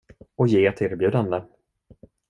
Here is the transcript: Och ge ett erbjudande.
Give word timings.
Och 0.35 0.47
ge 0.47 0.65
ett 0.65 0.81
erbjudande. 0.81 1.41